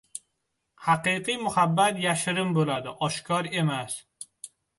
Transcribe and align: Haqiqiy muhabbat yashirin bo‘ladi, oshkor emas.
Haqiqiy 0.85 1.37
muhabbat 1.47 1.99
yashirin 2.07 2.57
bo‘ladi, 2.57 2.95
oshkor 3.11 3.53
emas. 3.63 4.01